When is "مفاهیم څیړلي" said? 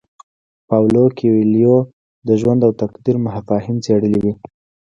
3.25-4.19